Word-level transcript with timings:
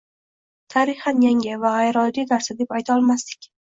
tarixan 0.75 1.23
yangi 1.27 1.59
va 1.67 1.77
g‘ayrioddiy 1.77 2.29
narsa 2.35 2.61
deb 2.61 2.79
ayta 2.81 3.01
olmasdik 3.01 3.53